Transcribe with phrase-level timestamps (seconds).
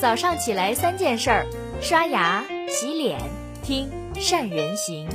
[0.00, 1.44] 早上起来三件事儿：
[1.82, 3.20] 刷牙、洗脸、
[3.62, 5.06] 听善人行。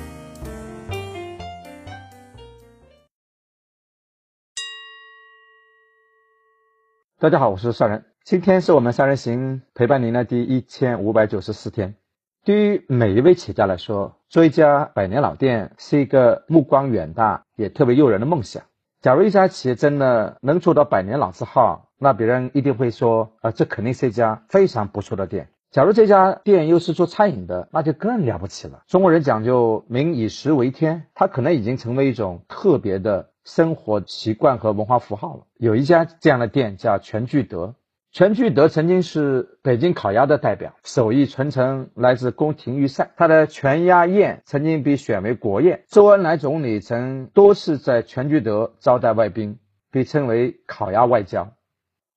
[7.17, 8.05] 大家好，我是善人。
[8.23, 11.95] 今天是我们善人行陪伴您的第一千五百九十四天。
[12.43, 18.61] 对于每一位企业家来说，做一家百年老店是一个目光远大也特别诱人的梦想。
[19.01, 25.49] 假如一家企业真的能做到百年老字号，那别人一定会说，啊，这肯定是一家非常不错的店。
[25.71, 28.83] 假如这家店又是做餐饮的，那就更了不起了。
[28.87, 35.43] 中国人讲究民以食为天，它可能已经成为一种特别的生活习惯和文化符号了。
[35.57, 37.75] 有一家这样的店叫全聚德。
[38.11, 43.11] 全聚德曾经是北京烤鸭的代表，手艺传承来自宫廷御膳。
[43.17, 45.83] 它的全鸭宴曾经被选为国宴。
[45.89, 49.59] 周恩来总理曾多次在全聚德招待外宾，
[49.91, 51.51] 被称为“烤鸭外交”。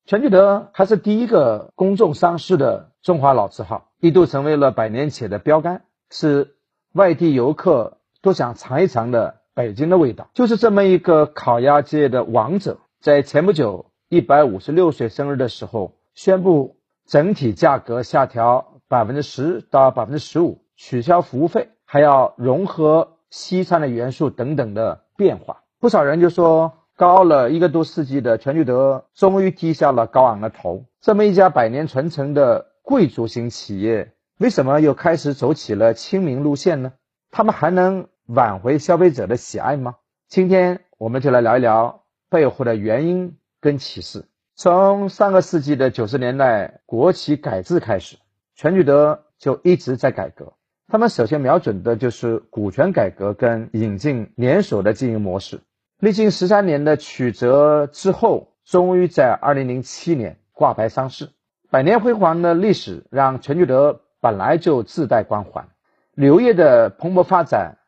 [0.08, 6.54] 全聚德还是第一个公众上市的中华老字号，一度成为了百年企业的标杆，是
[6.94, 10.30] 外地游客都想尝一尝的北京的味道。
[10.32, 13.90] 就是这么一个烤鸭界的王者，在前不久。
[14.08, 25.64] 一百五十六岁生日的时候，宣布整体价格下调百分之十到百分之十五，取消服务费，还要融合西餐的元素等等的变化。
[25.78, 30.84] 不少人就说，高了一个多世纪的全聚德终于低下了高昂的头。
[31.00, 36.92] 这么一家百年传承的贵族型企业，为什么又开始走起了亲民路线呢？
[37.30, 39.94] 他们还能挽回消费者的喜爱吗？
[40.26, 43.36] 今天我们就来聊一聊背后的原因。
[43.60, 44.24] 跟启示，
[44.54, 48.16] 从上个世纪的九十年代国企改制开始，
[48.54, 50.52] 全聚德就一直在改革。
[50.86, 55.60] 他们首先瞄准的就是股权改革跟引进连锁的经营模式。
[56.00, 61.30] 历经十三年的曲折之后，终于在二零零七年挂牌上市。
[61.70, 65.68] 百年辉煌的历史让全聚德本来就自带光环，
[66.14, 67.78] 旅游业的蓬勃发展，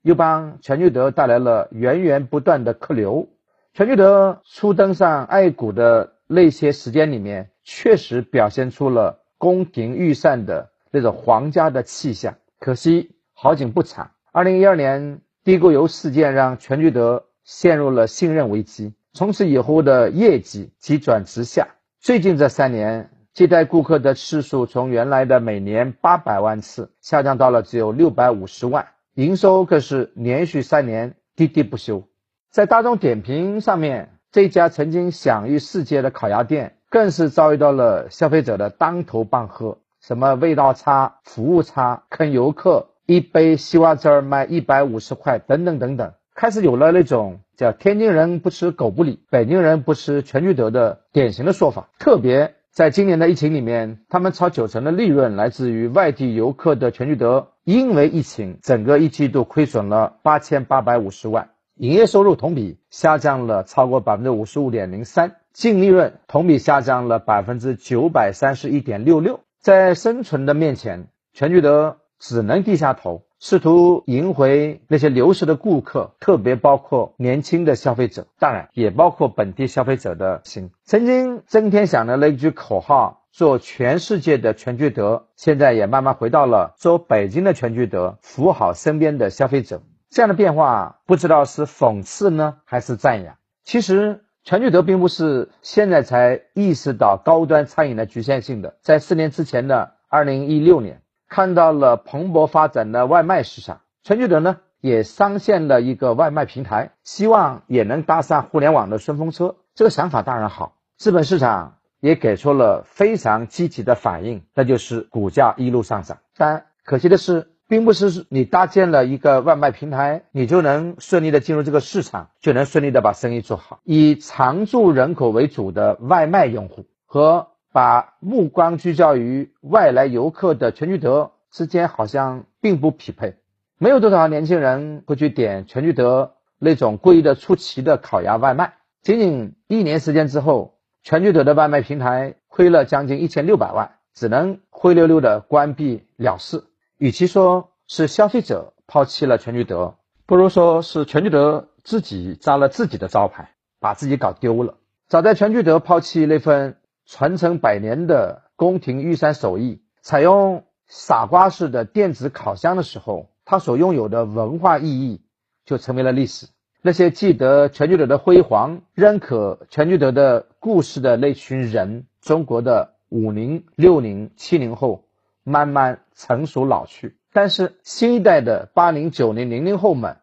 [0.00, 3.28] 又帮全聚德带来了源源不断的客流。
[3.74, 12.34] 全聚德初登上爱股的那些时间里面，确实表现出了宫廷御膳的那种皇家的气象。
[12.58, 21.68] 可惜好景不长，二零一二年地沟油事件让全聚德陷入了信任危机，从此以后的业绩急转直下。
[22.00, 32.04] 最近这三年，接待顾客的次数从原来的每年八百万次下降到了只有六百五十万，营收更是连续三年跌跌不休。
[32.50, 51.90] 在大众点评上面，这家曾经享誉世界的烤鸭店，更是遭遇到了消费者的当头棒喝，什么味道差、服务差、坑游客，一杯西瓜汁儿卖一百五十块，等等等等，开始有了那种叫“天津人不吃狗不理，北京人不吃全聚德”的典型的说法。
[51.98, 61.50] 特别在今年的疫情里面，他们超九成的利润来自于外地游客的全聚德，因为疫情，整个一季度亏损了八千八百五十万。
[61.76, 69.40] 营业收入同比下降了超过百分之五十五点零三，净利润同比下降了百分之九百三十一点六六。
[69.60, 80.70] 在生存的面前，全聚德只能低下头，试图赢回那些流失的顾客，特别包括年轻的消费者，当然也包括本地消费者的心。
[80.84, 89.82] 曾经曾天想的那句口号“做全世界的全聚德”，现在也慢慢回到了做北京的全聚德，服务好身边的消费者。
[90.08, 93.34] 这样的变化，不知道是讽刺呢，还是赞扬？
[93.64, 98.76] 其实，全聚德并不是现在才意识到高端餐饮的局限性的。
[98.82, 109.56] 在四年之前的二零一六年，看到了蓬勃发展的外卖市场，全聚德呢也上线了一个外卖平台，希望也能搭上互联网的顺风车。
[109.74, 116.18] 这个想法当然好，资本市场也给出了非常积极的反应，那就是股价一路上涨。
[116.36, 117.48] 但可惜的是。
[117.68, 123.80] 并不是你搭建了一个外卖平台，你就能顺利的进入这个市场，就能顺利的把生意做好。
[123.84, 133.36] 以常住人口为主的外卖用户和把目光聚焦于外来游客的全聚德之间，好像并不匹配。
[133.78, 138.74] 没有多少年轻人会去点全聚德那种贵的出奇的烤鸭外卖。
[139.02, 146.62] 仅仅一年时间之后，全聚德的外卖平台亏了将近一千六百万，只能灰溜溜的关闭了事。
[146.98, 149.96] 与其说是消费者抛弃了全聚德，
[150.26, 154.74] 不如说是全聚德自己砸了自己的招牌，把自己搞丢了。
[155.08, 156.76] 早在全聚德抛弃那份
[157.14, 165.20] 传承百年的宫廷御膳手艺，采用傻瓜式的电子烤箱的时候，它所拥有的文化意义
[165.66, 166.46] 就成为了历史。
[166.80, 175.04] 那些记得全聚德的辉煌、认可全聚德的故事的那群人，中国的五零、六零、七零后
[175.44, 180.16] 慢慢成熟老去，但是新一代的八零、九零、零零后们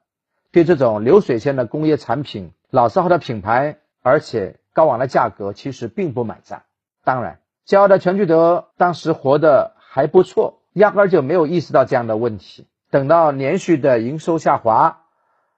[0.52, 6.64] 对这种流水线的工业产品、老字号的品牌，而且高昂的价格，其实并不买账。
[7.04, 12.68] 当然，骄傲的全聚德当时活得还不错，压根儿就没有意识到这样的问题。
[12.90, 15.04] 等到连续的营收下滑，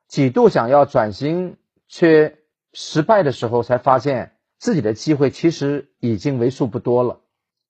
[0.07, 1.57] 几度想要转型
[1.87, 2.37] 却
[2.73, 4.33] 失败的时候，才发现。
[4.61, 7.21] 自己的机会其实已经为数不多了。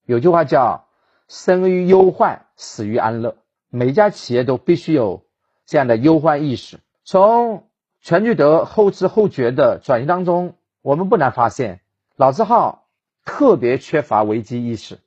[0.05, 0.87] 有句话叫
[1.29, 3.37] “生于忧患，死于安乐”。
[3.71, 5.23] 每一家企业都必须有
[5.65, 6.81] 这样的忧患意识。
[7.05, 7.69] 从
[8.01, 11.79] 全聚德后知后觉的转型当中，我们不难发现，
[12.17, 12.89] 老字号
[13.25, 14.99] 特别缺乏危机意识，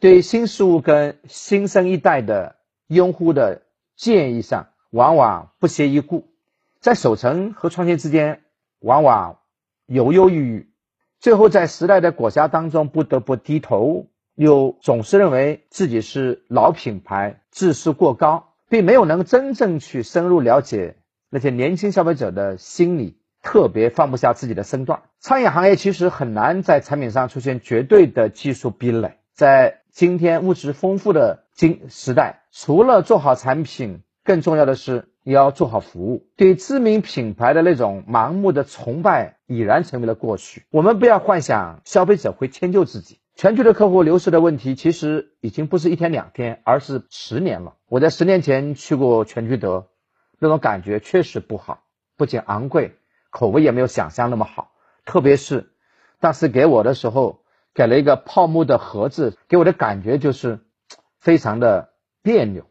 [0.00, 2.56] 对新事物跟新生一代的
[2.86, 3.62] 用户的
[3.96, 6.28] 建议上，往往不屑一顾，
[6.80, 8.42] 在守成和创新之间，
[8.80, 9.38] 往往
[9.86, 10.70] 犹犹豫豫。
[11.20, 14.06] 最后，在时代的裹挟当中，不得不低头，
[14.36, 20.94] 又总是认为自己是老品牌，自视过高，并没有能真正去深入了解
[21.28, 25.02] 那些年轻消费者的心理，特别放不下自己的身段。
[25.18, 35.08] 餐饮行业其实很难在产品上出现绝对的技术壁垒，在今天物质丰富的今时代，除了做好产品，更重要的是。
[35.24, 40.64] 也要做好服务，对知名品牌的那种盲目的崇拜已然成为了过去。
[40.70, 43.18] 我们不要幻想消费者会迁就自己。
[43.34, 47.74] 全球的客户流失的问题，其实已经不是一天两天，而是十年了。
[47.90, 49.88] 我在十年前去过全聚德，
[50.38, 51.82] 那种感觉确实不好，
[52.16, 52.94] 不仅昂贵，
[53.38, 54.72] 口味也没有想象那么好。
[55.04, 55.70] 特别是
[56.18, 57.42] 当时给我的时候，
[57.72, 60.58] 给了一个泡沫的盒子，给我的感觉就是
[61.20, 61.90] 非常的
[62.22, 62.64] 别扭。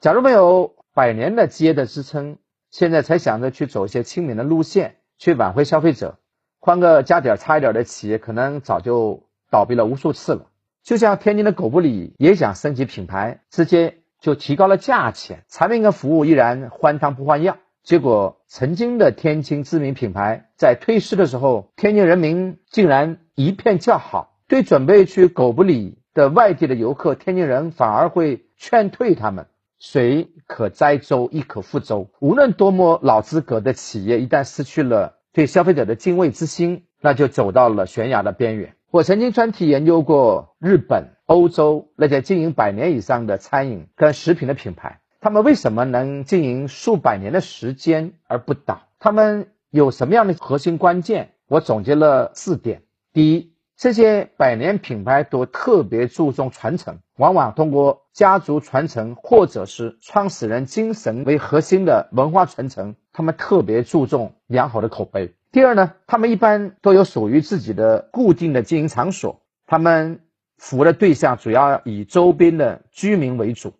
[0.00, 0.74] 假如没有。
[0.96, 2.38] 百年的基业的支撑，
[2.70, 6.16] 现在才想着去走一些亲民的路线，去挽回消费者。
[6.58, 10.46] 换个加点差一点儿的企业，可能早就倒闭了无数次了。
[10.82, 17.58] 就像天津的狗不理也想升级品牌，直接就提高了价钱，产品跟服务依然换汤不换药。
[17.86, 24.40] 结果，曾经的天津知名品牌在退市的时候，天津人民竟然一片叫好。
[24.48, 29.46] 对准备去狗不理的外地的游客，天津人反而会劝退他们。
[29.78, 32.10] 水可载舟，亦可覆舟。
[32.18, 38.74] 无论多么老资格的企业，一旦失去了对消费者的敬畏之心，那就走到了悬崖的边缘。
[38.90, 48.82] 我曾经专题研究过日本、欧洲那些经营百年以上的餐饮跟食品的品牌，他们为什么能经营数百年的时间而不倒？
[49.00, 51.32] 他们有什么样的核心关键？
[51.48, 52.82] 我总结了四点：
[53.12, 65.34] 第一，这些百年品牌都特别注重传承，往往通过家族传承或者是创始人精神为核心的文化传承，他们特别注重良好的口碑。
[65.50, 70.20] 第二呢，他们一般都有属于自己的固定的经营场所，他们
[70.56, 73.74] 服务的对象主要以周边的居民为主，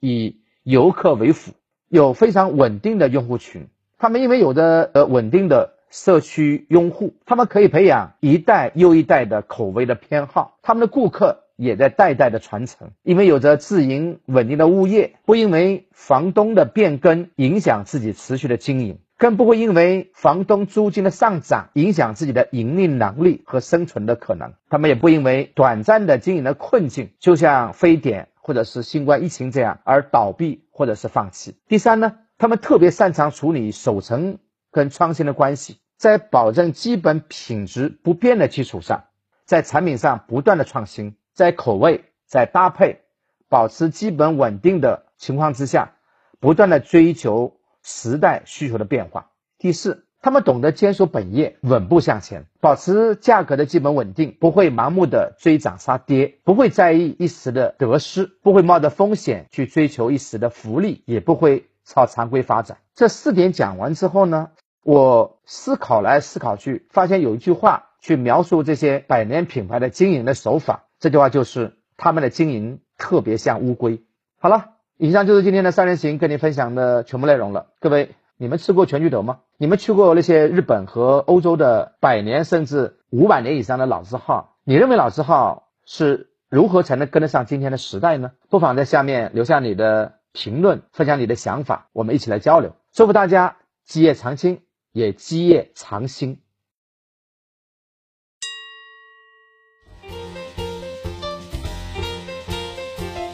[0.00, 1.52] 以游客为辅，
[1.88, 3.68] 有非常稳定的用户群。
[3.96, 5.78] 他们因为有着呃稳定的。
[5.90, 12.90] 社区拥护，他们可以培养一代又一代的口味的偏好，他们的顾客也在代代的传承。
[13.02, 24.52] 因为有着自营稳定的物业，不因为房东的变更影响自己持续的经营，更不会因为房东租金的上涨影响自己的盈利能力和生存的可能。
[24.68, 31.54] 他们也不因为短暂的经营的困境，就像非典或者是新冠疫情这样而倒闭或者是放弃。
[31.68, 34.38] 第三呢，他们特别擅长处理守成。
[34.70, 39.04] 跟创新的关系，在保证基本品质不变的基础上，
[39.46, 43.00] 在产品上不断的创新，在口味、在搭配
[43.48, 45.94] 保持基本稳定的情况之下，
[46.38, 49.30] 不断的追求时代需求的变化。
[49.56, 62.78] 第四，他们懂得坚守本业，稳步向前，保持价格的基本稳定，不会盲目的追涨杀跌，不会在意一时的得失，不会冒着风险去追求一时的福利，也不会朝常规发展。
[62.94, 64.50] 这四点讲完之后呢？
[64.84, 70.84] 我思考来思考去，发现有一句话去描述这些百年品牌的经营的手法。
[70.98, 74.02] 这句话就是他们的经营特别像乌龟。
[74.38, 77.66] 好了，以上就是今天的三人行跟你分享的全部内容了。
[77.80, 79.40] 各位，你们吃过全聚德吗？
[79.60, 84.56] 你们去过那些日本和欧洲的百年甚至五百年以上的老字号？
[84.62, 88.30] 你认为老字号是如何才能跟得上今天的时代呢？
[88.48, 92.76] 不妨在下面留下你的评论，分享你的想法，我们一起来交流。
[92.92, 94.62] 祝福大家基业长青。
[94.92, 96.40] 也基业长新。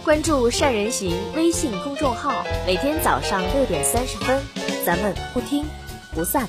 [0.04, 4.43] 关注善人行微信公众号，每天早上六点三十分，
[4.85, 5.64] 咱们不听
[6.14, 6.49] 不散。